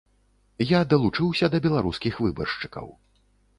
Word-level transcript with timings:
Я 0.69 0.79
далучыўся 0.93 1.51
да 1.55 1.61
беларускіх 1.67 2.19
выбаршчыкаў. 2.25 2.93